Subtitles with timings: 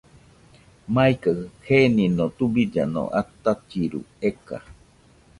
[0.93, 4.57] Maikajɨ genino tubillano atachiru eka.